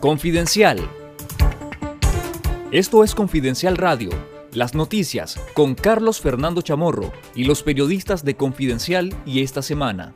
[0.00, 0.78] Confidencial.
[2.70, 4.10] Esto es Confidencial Radio,
[4.52, 10.12] las noticias con Carlos Fernando Chamorro y los periodistas de Confidencial y esta semana.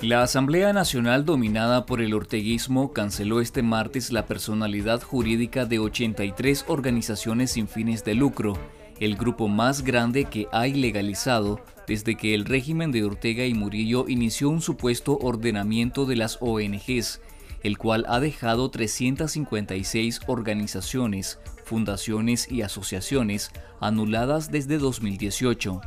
[0.00, 6.64] La Asamblea Nacional dominada por el orteguismo canceló este martes la personalidad jurídica de 83
[6.68, 8.54] organizaciones sin fines de lucro,
[9.00, 14.04] el grupo más grande que ha ilegalizado desde que el régimen de Ortega y Murillo
[14.08, 17.20] inició un supuesto ordenamiento de las ONGs,
[17.62, 25.80] el cual ha dejado 356 organizaciones, fundaciones y asociaciones anuladas desde 2018.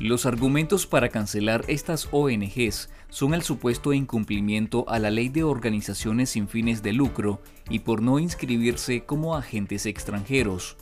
[0.00, 6.30] Los argumentos para cancelar estas ONGs son el supuesto incumplimiento a la ley de organizaciones
[6.30, 10.76] sin fines de lucro y por no inscribirse como agentes extranjeros.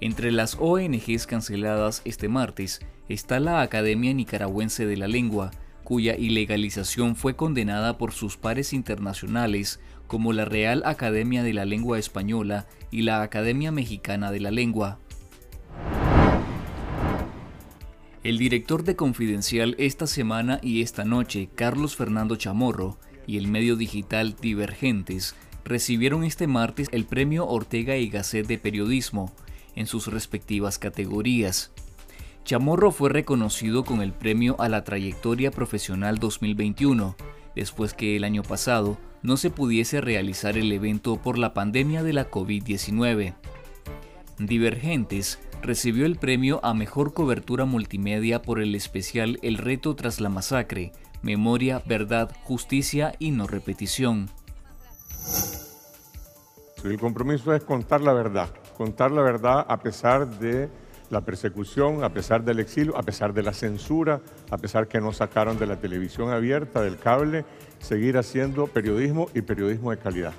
[0.00, 5.52] Entre las ONGs canceladas este martes está la Academia Nicaragüense de la Lengua,
[5.84, 11.98] cuya ilegalización fue condenada por sus pares internacionales como la Real Academia de la Lengua
[11.98, 14.98] Española y la Academia Mexicana de la Lengua.
[18.22, 23.76] El director de Confidencial esta semana y esta noche, Carlos Fernando Chamorro, y el medio
[23.76, 29.32] digital Divergentes recibieron este martes el premio Ortega y Gasset de Periodismo
[29.76, 31.70] en sus respectivas categorías.
[32.44, 37.16] Chamorro fue reconocido con el premio a la trayectoria profesional 2021,
[37.54, 42.12] después que el año pasado no se pudiese realizar el evento por la pandemia de
[42.12, 43.34] la COVID-19.
[44.38, 50.28] Divergentes recibió el premio a Mejor Cobertura Multimedia por el especial El Reto tras la
[50.28, 54.30] Masacre, Memoria, Verdad, Justicia y No Repetición.
[56.84, 60.68] El compromiso es contar la verdad, contar la verdad a pesar de
[61.10, 65.16] la persecución, a pesar del exilio, a pesar de la censura, a pesar que nos
[65.16, 67.44] sacaron de la televisión abierta, del cable,
[67.78, 70.32] seguir haciendo periodismo y periodismo de calidad.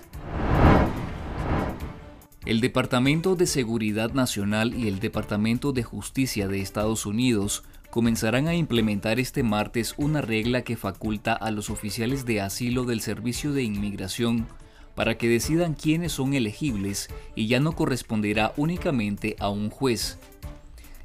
[2.45, 8.55] El Departamento de Seguridad Nacional y el Departamento de Justicia de Estados Unidos comenzarán a
[8.55, 13.63] implementar este martes una regla que faculta a los oficiales de asilo del Servicio de
[13.63, 14.47] Inmigración
[14.97, 20.17] para que decidan quiénes son elegibles y ya no corresponderá únicamente a un juez.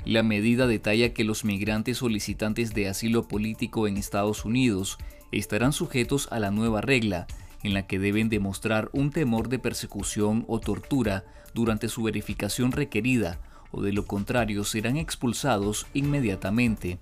[0.07, 4.97] La medida detalla que los migrantes solicitantes de asilo político en Estados Unidos
[5.31, 7.27] estarán sujetos a la nueva regla
[7.63, 13.41] en la que deben demostrar un temor de persecución o tortura durante su verificación requerida
[13.73, 16.99] o de lo contrario serán expulsados inmediatamente.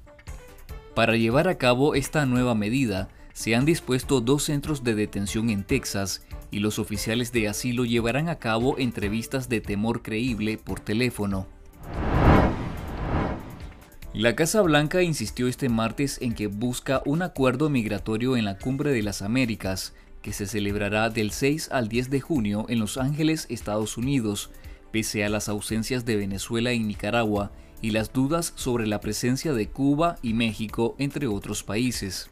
[0.96, 5.62] Para llevar a cabo esta nueva medida, se han dispuesto dos centros de detención en
[5.62, 11.46] Texas y los oficiales de asilo llevarán a cabo entrevistas de temor creíble por teléfono.
[14.12, 18.90] La Casa Blanca insistió este martes en que busca un acuerdo migratorio en la Cumbre
[18.90, 23.46] de las Américas que se celebrará del 6 al 10 de junio en Los Ángeles,
[23.48, 24.50] Estados Unidos,
[24.90, 29.68] pese a las ausencias de Venezuela y Nicaragua y las dudas sobre la presencia de
[29.68, 32.30] Cuba y México, entre otros países.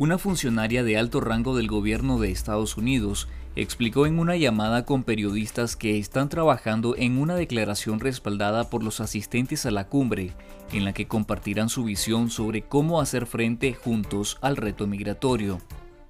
[0.00, 3.26] Una funcionaria de alto rango del gobierno de Estados Unidos
[3.56, 9.00] explicó en una llamada con periodistas que están trabajando en una declaración respaldada por los
[9.00, 10.34] asistentes a la cumbre,
[10.72, 15.58] en la que compartirán su visión sobre cómo hacer frente juntos al reto migratorio.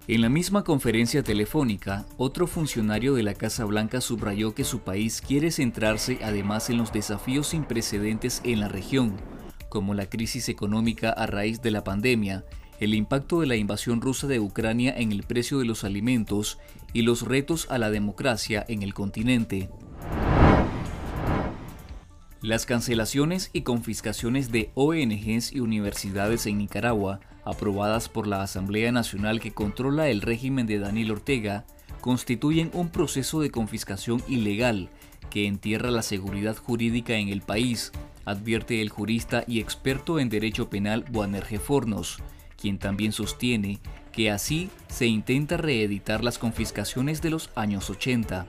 [0.06, 5.22] En la misma conferencia telefónica, otro funcionario de la Casa Blanca subrayó que su país
[5.22, 9.16] quiere centrarse además en los desafíos sin precedentes en la región,
[9.70, 12.44] como la crisis económica a raíz de la pandemia,
[12.80, 16.58] el impacto de la invasión rusa de Ucrania en el precio de los alimentos
[16.92, 19.68] y los retos a la democracia en el continente.
[22.40, 29.40] Las cancelaciones y confiscaciones de ONGs y universidades en Nicaragua aprobadas por la Asamblea Nacional
[29.40, 31.64] que controla el régimen de Daniel Ortega,
[32.00, 34.88] constituyen un proceso de confiscación ilegal
[35.30, 37.90] que entierra la seguridad jurídica en el país,
[38.24, 42.18] advierte el jurista y experto en derecho penal Buanerge Fornos,
[42.60, 43.78] quien también sostiene
[44.12, 48.46] que así se intenta reeditar las confiscaciones de los años 80.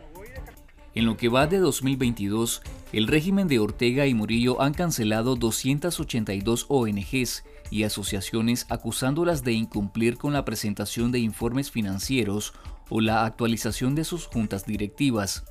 [0.95, 2.61] En lo que va de 2022,
[2.91, 10.17] el régimen de Ortega y Murillo han cancelado 282 ONGs y asociaciones acusándolas de incumplir
[10.17, 12.53] con la presentación de informes financieros
[12.89, 15.45] o la actualización de sus juntas directivas.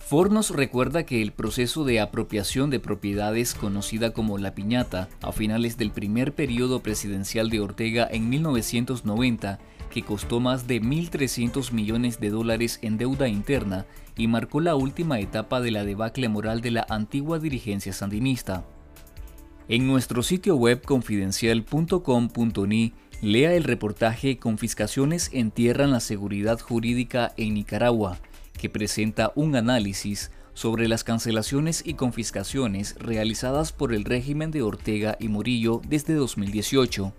[0.00, 5.76] Fornos recuerda que el proceso de apropiación de propiedades conocida como la piñata a finales
[5.76, 12.30] del primer periodo presidencial de Ortega en 1990, que costó más de 1.300 millones de
[12.30, 13.86] dólares en deuda interna
[14.16, 18.64] y marcó la última etapa de la debacle moral de la antigua dirigencia sandinista.
[19.68, 28.18] En nuestro sitio web confidencial.com.ni Lea el reportaje Confiscaciones entierran la seguridad jurídica en Nicaragua,
[28.60, 35.16] que presenta un análisis sobre las cancelaciones y confiscaciones realizadas por el régimen de Ortega
[35.18, 37.12] y Murillo desde 2018.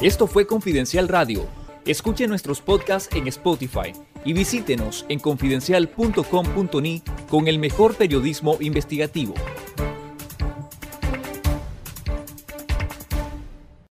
[0.00, 1.46] Esto fue Confidencial Radio.
[1.86, 3.92] Escuche nuestros podcasts en Spotify
[4.24, 9.34] y visítenos en confidencial.com.ni con el mejor periodismo investigativo.